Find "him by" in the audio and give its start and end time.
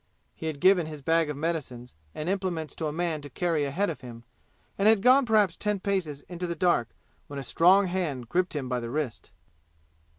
8.55-8.79